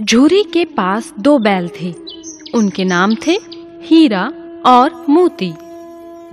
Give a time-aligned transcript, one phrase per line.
[0.00, 1.94] झूरी के पास दो बैल थे।
[2.54, 3.38] उनके नाम थे
[3.82, 4.32] हीरा
[4.66, 5.52] और मोती।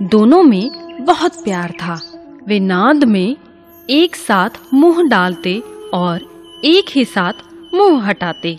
[0.02, 2.00] दोनों में बहुत प्यार था।
[2.48, 3.36] वे नाद में
[3.90, 5.62] एक साथ मुँह डालते
[5.94, 6.20] और
[6.64, 7.32] एक ही साथ
[7.74, 8.58] मुँह हटाते।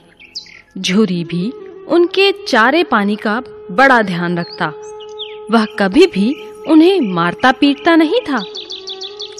[0.77, 1.51] झूरी भी
[1.87, 4.73] उनके चारे पानी का बड़ा ध्यान रखता।
[5.51, 6.35] वह कभी भी
[6.67, 8.43] उन्हें मारता पीटता नहीं था।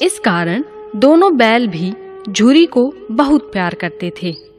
[0.02, 0.64] इस कारण
[0.96, 1.94] दोनों बैल भी
[2.30, 4.51] झूरी को बहुत प्यार करते थे।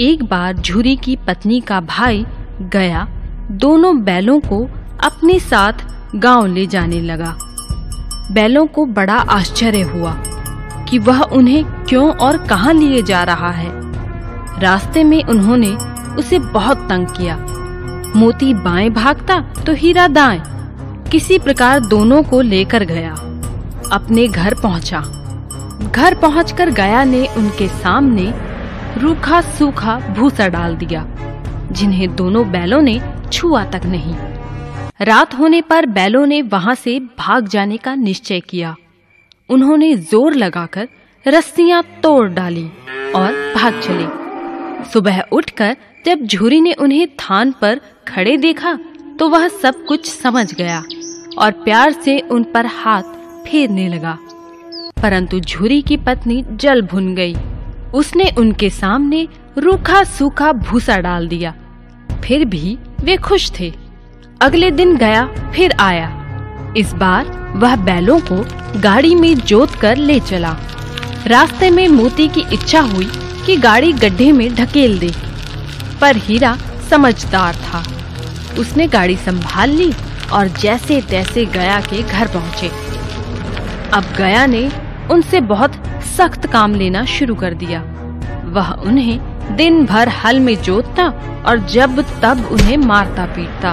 [0.00, 2.24] एक बार झूरी की पत्नी का भाई
[2.62, 3.06] गया,
[3.50, 4.62] दोनों बैलों को
[5.04, 5.84] अपने साथ
[6.16, 7.34] गाँव ले जाने लगा।
[8.32, 10.12] बैलों को बड़ा आश्चर्य हुआ
[10.88, 13.70] कि वह उन्हें क्यों और कहाँ लिए जा रहा है।
[14.60, 15.72] रास्ते में उन्होंने
[16.14, 17.36] उसे बहुत तंग किया।
[18.16, 20.42] मोती बाएँ भागता तो हीरा दाएँ,
[21.12, 23.12] किसी प्रकार दोनों को लेकर गया,
[23.92, 25.00] अपने घर पहुँचा।
[25.92, 28.32] घर पहुंचकर गया ने उनके सामने
[28.98, 31.04] रूखा सूखा भूसा डाल दिया,
[31.72, 33.00] जिन्हें दोनों बैलों ने
[33.32, 34.14] छुआ तक नहीं।
[35.00, 38.74] रात होने पर बैलों ने वहाँ से भाग जाने का निश्चय किया।
[39.48, 40.88] उन्होंने ज़ोर लगाकर
[41.26, 42.64] रस्सियाँ तोड़ डाली
[43.14, 44.06] और भाग चले।
[44.84, 48.78] सुबह उठकर जब झूरी ने उन्हें थान पर खड़े देखा
[49.18, 50.82] तो वह सब कुछ समझ गया
[51.38, 53.02] और प्यार से उन पर हाथ
[53.46, 54.16] फेरने लगा।
[55.02, 57.34] परंतु झूरी की पत्नी जल भुन गई।
[57.94, 61.54] उसने उनके सामने रूखा सूखा भूसा डाल दिया।
[62.24, 63.74] फिर भी वे खुश थे।
[64.40, 65.24] अगले दिन गया,
[65.54, 66.16] फिर आया।
[66.76, 68.46] इस बार वह बैलों को
[68.80, 70.56] गाड़ी में जोत कर ले चला।
[71.26, 73.10] रास्ते में मोती की इच्छा हुई
[73.46, 75.12] कि गाड़ी गड्ढे में ढकेल दे।
[76.00, 76.58] पर हीरा
[76.90, 77.84] समझदार था।
[78.58, 79.92] उसने गाड़ी संभाल ली
[80.32, 82.70] और जैसे तैसे गया के घर पहुँचे।
[83.92, 84.70] अब गया ने
[85.10, 85.74] उनसे बहुत
[86.06, 87.80] सख्त काम लेना शुरू कर दिया।
[88.46, 91.08] वह उन्हें दिन भर हल में जोतता
[91.46, 93.72] और जब तब उन्हें मारता पीटता।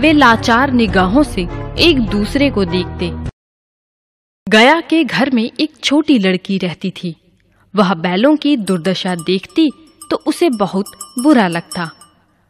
[0.00, 1.42] वे लाचार निगाहों से
[1.78, 3.12] एक दूसरे को देखते।
[4.46, 7.14] गया के घर में एक छोटी लड़की रहती थी।
[7.74, 9.70] वह बैलों की दुर्दशा देखती
[10.10, 10.86] तो उसे बहुत
[11.22, 11.90] बुरा लगता।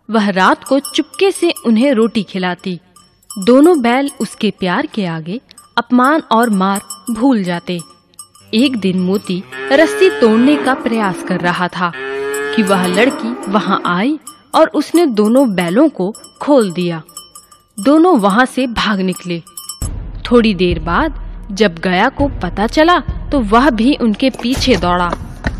[0.08, 2.78] वह रात को चुपके से उन्हें रोटी खिलाती।
[3.30, 5.40] दोनों बैल उसके प्यार के आगे
[5.78, 7.78] अपमान और मार भूल जाते।
[8.54, 9.42] एक दिन मोती
[9.72, 11.90] रस्सी तोड़ने का प्रयास कर रहा था
[12.56, 14.18] कि वह लड़की वहाँ आई
[14.54, 16.10] और उसने दोनों बैलों को
[16.42, 17.02] खोल दिया।
[17.78, 19.40] दोनों वहाँ से भाग निकले।
[20.30, 21.20] थोड़ी देर बाद
[21.52, 22.98] जब गया को पता चला
[23.32, 25.08] तो वह भी उनके पीछे दौड़ा,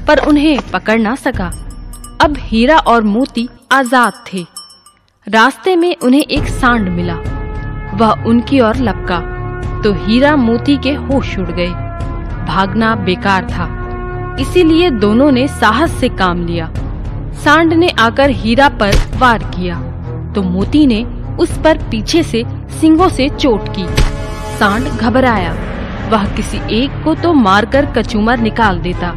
[0.09, 1.51] पर उन्हें पकड़ ना सका।
[2.23, 4.45] अब हीरा और मोती आज़ाद थे।
[5.27, 7.17] रास्ते में उन्हें एक सांड मिला।
[7.97, 9.19] वह उनकी ओर लपका
[9.83, 11.84] तो हीरा मोती के होश उड़ गए।
[12.47, 16.73] भागना बेकार था। इसीलिए दोनों ने साहस से काम लिया।
[17.35, 19.81] सांड ने आकर हीरा पर वार किया।
[20.35, 21.05] तो मोती ने
[21.39, 22.45] उस पर पीछे से
[22.81, 23.87] सिंगों से चोट की।
[24.59, 25.53] सांड घबराया।
[26.11, 29.13] वह किसी एक को तो मारकर कचूमर निकाल देता।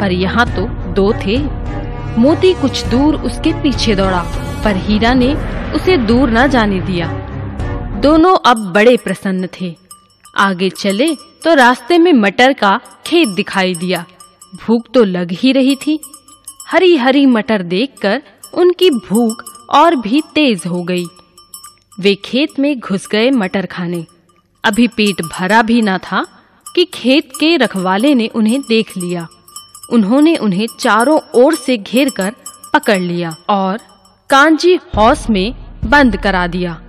[0.00, 1.38] पर यहाँ तो दो थे।
[2.18, 4.24] मोती कुछ दूर उसके पीछे दौड़ा,
[4.64, 5.34] पर हीरा ने
[5.74, 7.08] उसे दूर न जाने दिया।
[8.02, 9.76] दोनों अब बड़े प्रसन्न थे।
[10.38, 11.08] आगे चले
[11.44, 14.04] तो रास्ते में मटर का खेत दिखाई दिया।
[14.54, 15.98] भूख तो लग ही रही थी।
[16.68, 18.22] हरी हरी मटर देखकर
[18.54, 21.04] उनकी भूख और भी तेज हो गई।
[22.00, 24.04] वे खेत में घुस गए मटर खाने।
[24.64, 26.26] अभी पेट भरा भी ना था
[26.74, 29.26] कि खेत के रखवाले ने उन्हें देख लिया।
[29.92, 32.34] उन्होंने उन्हें चारों ओर से घेर कर
[32.72, 33.78] पकड़ लिया और
[34.30, 36.80] कांजी हौस में बंद करा दिया।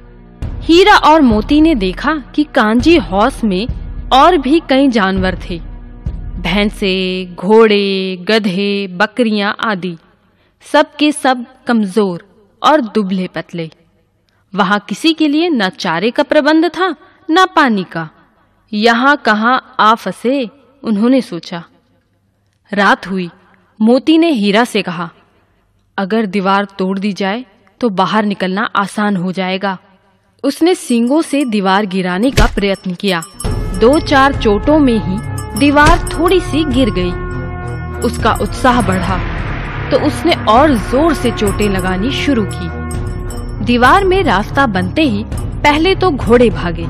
[0.43, 3.67] हीरा और मोती ने देखा कि कांजी हौस में
[4.13, 5.59] और भी कई जानवर थे।
[6.41, 9.95] भैंसे, घोड़े, गधे, बकरियाँ आदि।
[10.65, 12.25] सब के सब कमज़ोर
[12.61, 13.69] और दुबले पतले।
[14.53, 16.95] वहाँ किसी के लिए न चारे का प्रबंध था,
[17.29, 18.09] न पानी का।
[18.71, 20.49] यहाँ कहाँ आ फंसे,
[20.83, 21.63] उन्होंने सोचा।
[22.71, 23.29] रात हुई।
[23.79, 25.09] मोती ने हीरा से कहा,
[25.97, 27.45] अगर दीवार तोड़ दी जाए
[27.81, 29.77] तो बाहर निकलना आसान हो जाएगा।
[30.43, 33.23] उसने सींगों से दीवार गिराने का प्रयत्न किया।
[33.81, 35.17] दो चार चोटों में ही
[35.59, 37.11] दीवार थोड़ी सी गिर गई।
[38.01, 39.17] उसका उत्साह बढ़ा
[39.91, 45.23] तो उसने और ज़ोर से चोटें लगानी शुरू की। दीवार में रास्ता बनते ही
[45.63, 46.85] पहले तो घोड़े भागे,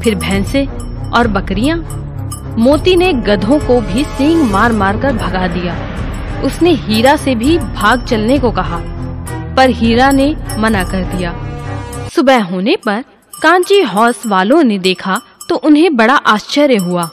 [0.00, 0.64] फिर भैंसे
[1.14, 1.76] और बकरियाँ।
[2.58, 5.76] मोती ने गधों को भी सींग मार मार कर भगा दिया।
[6.44, 8.80] उसने हीरा से भी भाग चलने को कहा,
[9.56, 11.34] पर हीरा ने मना कर दिया।
[12.14, 17.08] सुबह होने पर कांची हौस वालों ने देखा तो उन्हें बड़ा आश्चर्य हुआ।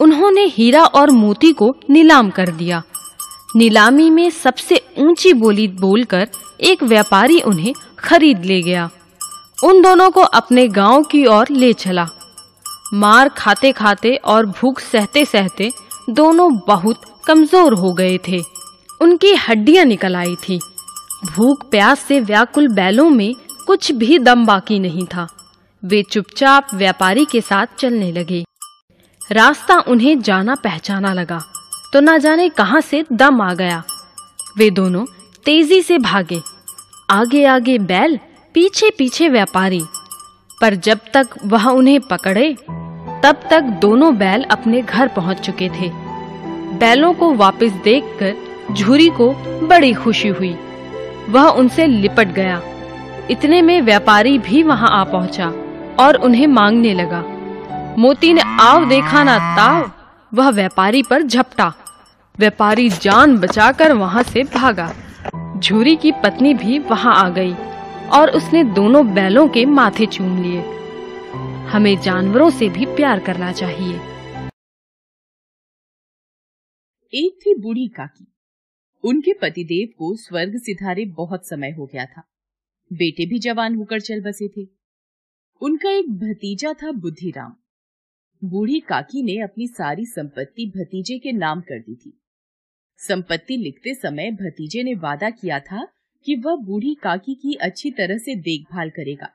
[0.00, 2.82] उन्होंने हीरा और मोती को नीलाम कर दिया।
[3.56, 6.28] नीलामी में सबसे ऊँची बोली बोलकर
[6.60, 8.90] एक व्यापारी उन्हें खरीद ले गया।
[9.64, 12.06] उन दोनों को अपने गाँव की ओर ले चला।
[12.94, 15.70] मार खाते खाते और भूख सहते सहते
[16.10, 18.42] दोनों बहुत कमज़ोर हो गए थे।
[19.00, 20.60] उनकी हड्डियाँ निकल आई थी।
[21.26, 23.34] भूख प्यास से व्याकुल बैलों में
[23.66, 25.26] कुछ भी दम बाकी नहीं था।
[25.86, 28.44] वे चुपचाप व्यापारी के साथ चलने लगे।
[29.32, 31.40] रास्ता उन्हें जाना पहचाना लगा
[31.92, 33.82] तो ना जाने कहाँ से दम आ गया।
[34.58, 35.04] वे दोनों
[35.44, 36.40] तेज़ी से भागे।
[37.10, 38.18] आगे आगे बैल
[38.54, 39.80] पीछे पीछे व्यापारी।
[40.60, 42.52] पर जब तक वह उन्हें पकड़े,
[43.24, 45.90] तब तक दोनों बैल अपने घर पहुँच चुके थे।
[46.78, 49.30] बैलों को वापस देखकर झूरी को
[49.66, 50.56] बड़ी खुशी हुई।
[51.28, 52.62] वह उनसे लिपट गया।
[53.30, 55.52] इतने में व्यापारी भी वहाँ आ पहुँचा।
[56.00, 57.22] और उन्हें मांगने लगा।
[57.98, 59.90] मोती ने आव देखा ना ताव।
[60.34, 61.74] वह व्यापारी पर झपटा।
[62.38, 64.94] व्यापारी जान बचाकर वहाँ से भागा।
[65.58, 67.54] झूरी की पत्नी भी वहाँ आ गई
[68.08, 70.60] और उसने दोनों बैलों के माथे चूम लिए।
[71.68, 74.00] हमें जानवरों से भी प्यार करना चाहिए।
[77.14, 78.26] एक थी बूढ़ी काकी।
[79.02, 82.22] उनके पतिदेव को स्वर्ग सिधारे बहुत समय हो गया था।
[82.92, 84.83] बेटे भी जवान होकर चल बसे थे।
[85.60, 87.56] उनका एक भतीजा था बुद्धिराम।
[88.44, 92.20] बूढ़ी काकी ने अपनी सारी संपत्ति भतीजे के नाम कर दी थी।
[92.98, 95.88] संपत्ति लिखते समय भतीजे ने वादा किया था
[96.24, 99.30] कि वह बूढ़ी काकी की अच्छी तरह से देखभाल करेगा।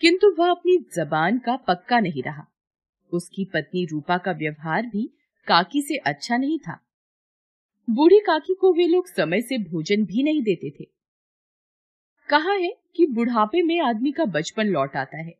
[0.00, 2.46] किंतु वह अपनी जबान का पक्का नहीं रहा।
[3.12, 5.10] उसकी पत्नी रूपा का व्यवहार भी
[5.46, 6.80] काकी से अच्छा नहीं था।
[7.90, 11.01] बूढ़ी काकी को वे लोग समय से भोजन भी नहीं देते थे।
[12.32, 15.34] कहा है कि बुढ़ापे में आदमी का बचपन लौट आता है।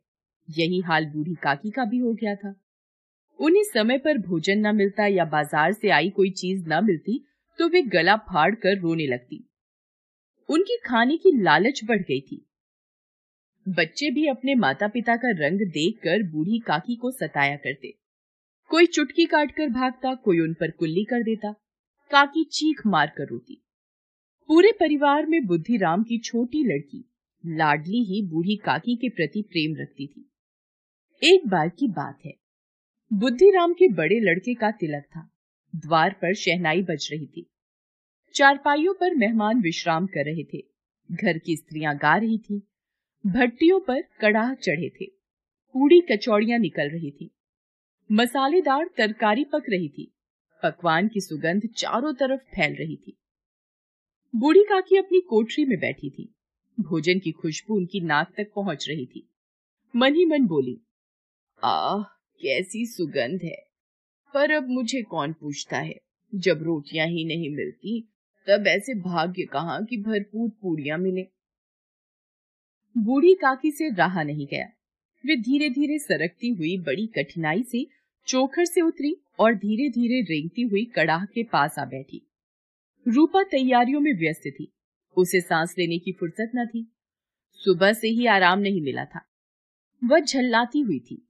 [0.49, 2.53] यही हाल बूढ़ी काकी का भी हो गया था।
[3.39, 7.19] उन्हें समय पर भोजन न मिलता या बाज़ार से आई कोई चीज़ न मिलती
[7.59, 9.43] तो वे गला फाड़ कर रोने लगती।
[10.49, 12.45] उनकी खाने की लालच बढ़ गई थी।
[13.67, 17.93] बच्चे भी अपने माता पिता का रंग देखकर बूढ़ी काकी को सताया करते।
[18.71, 21.51] कोई चुटकी काटकर भागता, कोई उन पर कुल्ली कर देता।
[22.11, 23.62] काकी चीख मार कर रोती।
[24.47, 27.05] पूरे परिवार में बुद्धिराम की छोटी लड़की,
[27.45, 30.29] लाडली ही बूढ़ी काकी के प्रति प्रेम रखती थी।
[31.23, 32.33] एक बार की बात है।
[33.13, 35.31] बुद्धिराम के बड़े लड़के का तिलक था।
[35.75, 37.49] द्वार पर शहनाई बज रही थी।
[38.33, 40.65] चारपाइयों पर मेहमान विश्राम कर रहे थे।
[41.11, 42.67] घर की स्त्रियाँ गा रही थी।
[43.25, 45.05] भट्टियों पर कड़ाह चढ़े थे।
[45.73, 47.31] पूड़ी कचौड़ियाँ निकल रही थी।
[48.11, 50.13] मसालेदार तरकारी पक रही थी।
[50.63, 53.17] पकवान की सुगंध चारों तरफ़ फैल रही थी।
[54.35, 56.35] बूढ़ी काकी अपनी कोठरी में बैठी थी।
[56.79, 59.29] भोजन की खुशबू उनकी नाक तक पहुँच रही थी।
[59.95, 60.81] मन ही मन बोली,
[61.63, 62.03] आह,
[62.41, 63.63] कैसी सुगंध है।
[64.33, 65.95] पर अब मुझे कौन पूछता है?
[66.35, 68.01] जब रोटियाँ ही नहीं मिलती,
[68.47, 71.27] तब ऐसे भाग्य कहा कि भरपूर पूड़ियाँ मिले?
[72.97, 74.65] बूढ़ी काकी से रहा नहीं गया।
[75.25, 77.87] वे धीरे धीरे सरकती हुई बड़ी कठिनाई से
[78.27, 82.21] चोखर से उतरी और धीरे धीरे रेंगती हुई कड़ाह के पास आ बैठी।
[83.05, 84.71] रूपा तैयारियों में व्यस्त थी।
[85.17, 86.85] उसे सांस लेने की फुर्सत न थी।
[87.59, 89.21] सुबह से ही आराम नहीं मिला था।
[90.01, 91.21] वह झल्लाती हुई थी।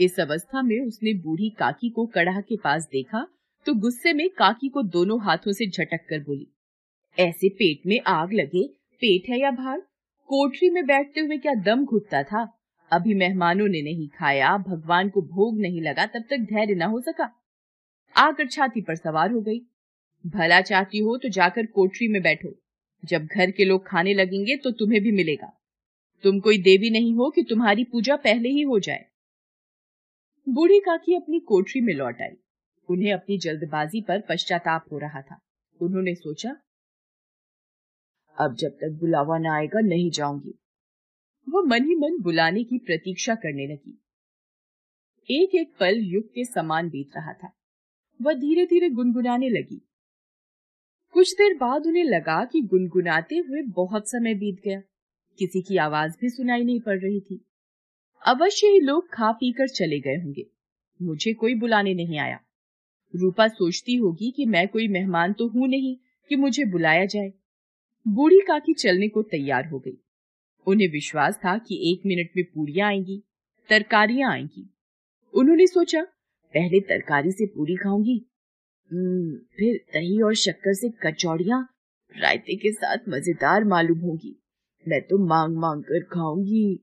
[0.00, 3.26] इस अवस्था में उसने बूढ़ी काकी को कड़ाह के पास देखा
[3.66, 6.46] तो गुस्से में काकी को दोनों हाथों से झटक कर बोली,
[7.18, 8.66] ऐसे पेट में आग लगे,
[9.02, 9.80] पेट है या भार?
[10.30, 12.46] कोठरी में बैठते हुए क्या दम घुटता था?
[12.90, 17.00] अभी मेहमानों ने नहीं खाया, भगवान को भोग नहीं लगा, तब तक धैर्य न हो
[17.00, 17.30] सका।
[18.16, 19.60] आकर छाती पर सवार हो गई।
[20.26, 22.58] भला चाहती हो तो जाकर कोठरी में बैठो।
[23.04, 25.52] जब घर के लोग खाने लगेंगे तो तुम्हें भी मिलेगा।
[26.22, 29.04] तुम कोई देवी नहीं हो कि तुम्हारी पूजा पहले ही हो जाए।
[30.48, 32.36] बूढ़ी काकी अपनी कोठरी में लौट आई।
[32.88, 35.40] उन्हें अपनी जल्दबाजी पर पश्चाताप हो रहा था।
[35.80, 36.56] उन्होंने सोचा,
[38.38, 40.54] अब जब तक बुलावा न आएगा, नहीं जाऊँगी।
[41.48, 44.00] वो मन ही मन बुलाने की प्रतीक्षा करने लगी।
[45.30, 47.52] एक एक पल युग के समान बीत रहा था।
[48.22, 49.89] वह धीरे धीरे गुनगुनाने लगी।
[51.12, 54.80] कुछ देर बाद उन्हें लगा कि गुनगुनाते हुए बहुत समय बीत गया।
[55.38, 57.44] किसी की आवाज़ भी सुनाई नहीं पड़ रही थी।
[58.26, 60.46] अवश्य ही लोग खा पी कर चले गए होंगे।
[61.02, 62.40] मुझे कोई बुलाने नहीं आया।
[63.16, 65.96] रूपा सोचती होगी कि मैं कोई मेहमान तो हूँ नहीं
[66.28, 67.32] कि मुझे बुलाया जाए।
[68.08, 69.98] बूढ़ी काकी चलने को तैयार हो गई।
[70.66, 73.22] उन्हें विश्वास था कि एक मिनट में पूड़ियाँ आएँगी,
[73.68, 74.70] तरकारियाँ आएँगी।
[75.34, 76.02] उन्होंने सोचा,
[76.54, 78.26] पहले तरकारी से पूरी खाऊँगी
[78.90, 81.74] फिर दही और शक्कर से कचौड़ियाँ
[82.16, 84.42] रायते के साथ मज़ेदार मालूम होगी।
[84.88, 86.80] मैं तो मांग मांग कर खाऊँगी।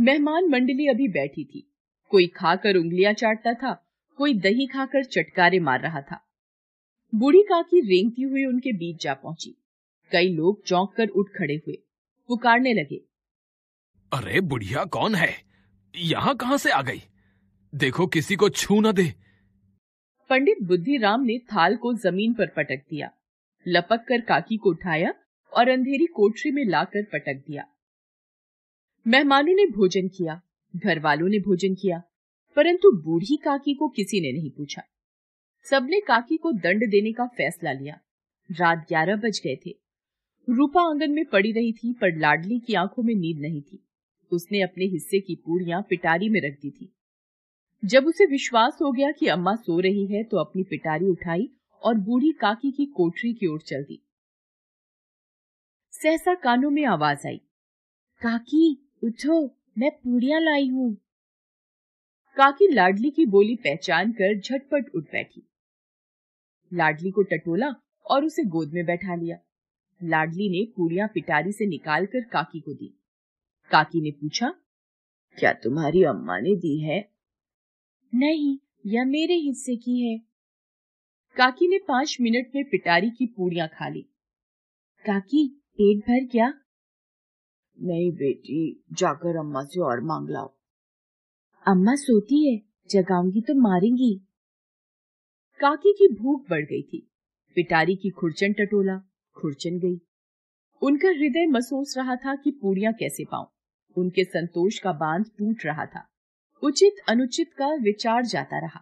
[0.00, 1.72] मेहमान मंडली अभी बैठी थी।
[2.08, 3.86] कोई खाकर उंगलियाँ चाटता था,
[4.16, 6.28] कोई दही खाकर चटकारे मार रहा था।
[7.14, 9.62] बूढ़ी काकी रेंगती हुई उनके बीच जा पहुँची।
[10.12, 11.82] कई लोग चौंक कर उठ खड़े हुए।
[12.28, 13.04] पुकारने लगे,
[14.12, 15.30] अरे, बुढ़िया कौन है?
[15.96, 17.02] यहाँ कहाँ से आ गई?
[17.74, 19.27] देखो, किसी को छू न दे।
[20.30, 23.10] पंडित बुद्धिराम ने थाल को ज़मीन पर पटक दिया,
[23.66, 25.14] लपक कर काकी को उठाया
[25.52, 27.64] और अंधेरी कोठरी में लाकर पटक दिया।
[29.06, 30.40] मेहमानों ने भोजन किया
[30.74, 32.02] घर वालों ने भोजन किया,
[32.56, 34.82] परंतु बूढ़ी काकी को किसी ने नहीं पूछा।
[35.66, 38.00] सबने काकी को दंड देने का फैसला लिया।
[38.50, 39.74] रात ग्यारह बज गए थे।
[40.48, 43.84] रूपा आँगन में पड़ी रही थी, पर लाडली की आँखों में नींद नहीं थी।
[44.32, 46.92] उसने अपने हिस्से की पूड़ियाँ पिटारी में रख दी थी।
[47.82, 51.48] जब उसे विश्वास हो गया कि अम्मा सो रही है तो अपनी पिटारी उठाई
[51.82, 54.00] और बूढ़ी काकी की कोठरी की ओर चल दी।
[55.92, 57.36] सहसा कानों में आवाज़ आई,
[58.22, 59.44] काकी, उठो,
[59.78, 60.94] मैं पूड़ियाँ लाई हूँ।
[62.36, 65.42] काकी लाडली की बोली पहचान कर झटपट उठ बैठी।
[66.72, 67.74] लाडली को टटोला
[68.06, 69.38] और उसे गोद में बैठा लिया।
[70.00, 72.94] लाडली ने पूड़ियाँ पिटारी से निकालकर काकी को दी।
[73.70, 74.54] काकी ने पूछा,
[75.38, 77.00] क्या तुम्हारी अम्मा ने दी है
[78.14, 80.18] नहीं यह मेरे हिस्से की है।
[81.36, 84.02] काकी ने पाँच मिनट में पिटारी की पूड़ियाँ खा ली।
[85.06, 86.54] काकी पेट भर क्या?
[87.80, 90.54] नहीं बेटी जाकर अम्मा से और मांग लाओ।
[91.66, 94.20] अम्मा सोती है जगाऊँगी तो मारेंगी।
[95.60, 97.10] काकी की भूख बढ़ गई थी।
[97.54, 98.98] पिटारी की खुरचन टटोला
[99.34, 100.00] खुरचन गई।
[100.82, 103.46] उनका हृदय महसूस रहा था कि पूड़ियाँ कैसे पाऊँ।
[103.96, 106.08] उनके संतोष का बाँध टूट रहा था।
[106.62, 108.80] उचित अनुचित का विचार जाता रहा।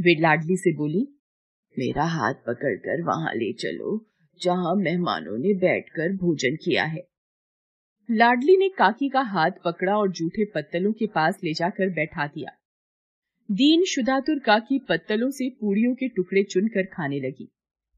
[0.00, 1.08] वे लाडली से बोली,
[1.78, 4.06] मेरा हाथ पकड़कर वहाँ ले चलो,
[4.42, 7.08] जहाँ मेहमानों ने बैठकर भोजन किया है।
[8.10, 12.50] लाडली ने काकी का हाथ पकड़ा और जूठे पत्तलों के पास ले जाकर बैठा दिया।
[13.50, 17.52] दीन शुदातुर काकी पत्तलों से पूड़ियों के टुकड़े चुनकर खाने लगी।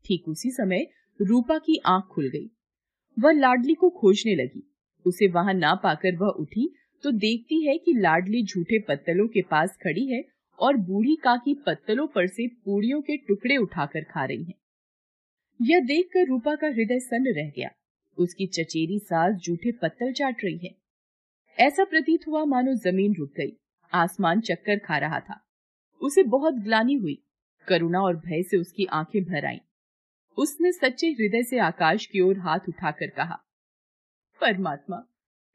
[0.04, 0.86] ठीक उसी समय
[1.22, 2.50] रूपा की आँख खुल गई।
[3.18, 4.74] वह लाडली को खोजने लगी।
[5.06, 9.76] उसे वहाँ ना पाकर वह उठी तो देखती है कि लाडली झूठे पत्तलों के पास
[9.76, 10.24] खड़ी है
[10.58, 14.54] और बूढ़ी काकी पत्तलों पर से पूड़ियों के टुकड़े उठाकर खा रही है।
[15.62, 17.70] यह देखकर रूपा का हृदय सन्न रह गया।
[18.18, 20.74] उसकी चचेरी सास जूठे पत्तल चाट रही है।
[21.58, 23.56] ऐसा प्रतीत हुआ मानो ज़मीन रुक गई।
[23.92, 25.40] आसमान चक्कर खा रहा था।
[26.02, 27.18] उसे बहुत ग्लानी हुई।
[27.68, 29.58] करुणा और भय से उसकी आँखें भर आईं।
[30.38, 33.38] उसने सच्चे हृदय से आकाश की ओर हाथ उठाकर कहा,
[34.40, 35.06] परमात्मा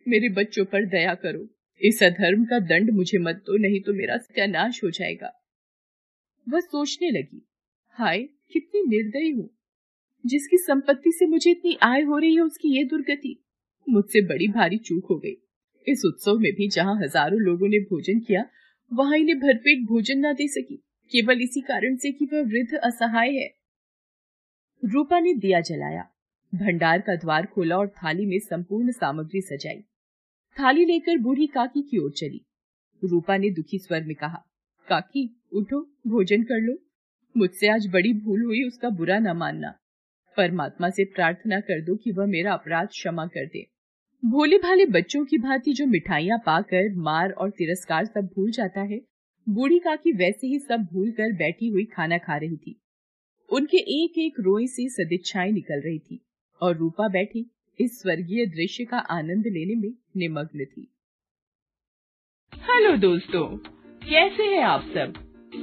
[0.07, 1.47] मेरे बच्चों पर दया करो।
[1.81, 5.31] इस अधर्म का दंड मुझे मत दो, नहीं तो मेरा सत्यानाश हो जाएगा।
[6.49, 7.47] वह सोचने लगी,
[7.89, 8.19] हाय,
[8.51, 9.49] कितनी निर्दयी हूँ।
[10.25, 13.45] जिसकी संपत्ति से मुझे इतनी आय हो रही है, उसकी ये दुर्गति।
[13.89, 15.35] मुझसे बड़ी भारी चूक हो गई।
[15.87, 18.45] इस उत्सव में भी जहाँ हज़ारों लोगों ने भोजन किया,
[18.93, 20.75] वहाँ इन्हें भरपेट भोजन न दे सकी।
[21.11, 23.47] केवल इसी कारण से कि वह वृद्ध असहाय है।
[24.83, 26.09] रूपा ने दिया जलाया।
[26.55, 29.83] भंडार का द्वार खोला और थाली में संपूर्ण सामग्री सजाई।
[30.59, 32.45] थाली लेकर बूढ़ी काकी की ओर चली।
[33.03, 34.43] रूपा ने दुखी स्वर में कहा,
[34.87, 36.77] काकी, उठो, भोजन कर लो।
[37.37, 39.73] मुझसे आज बड़ी भूल हुई, उसका बुरा न मानना।
[40.37, 43.67] परमात्मा से प्रार्थना कर दो कि वह मेरा अपराध क्षमा कर दे।
[44.25, 49.01] भोले भाले बच्चों की भांति जो मिठाइयाँ पाकर, मार और तिरस्कार सब भूल जाता है,
[49.49, 52.81] बूढ़ी काकी वैसे ही सब भूल कर बैठी हुई खाना खा रही थी।
[53.49, 56.25] उनके एक एक रोए से सदिच्छाएँ निकल रही थी
[56.61, 60.87] और रूपा बैठी इस स्वर्गीय दृश्य का आनंद लेने में निमग्न थी।
[62.53, 63.57] हेलो दोस्तों,
[64.07, 65.13] कैसे हैं आप सब?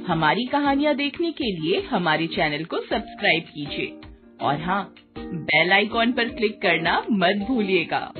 [0.07, 3.99] हमारी कहानियाँ देखने के लिए हमारे चैनल को सब्सक्राइब कीजिए
[4.41, 8.13] और हाँ बेल आइकॉन पर क्लिक करना मत भूलिएगा।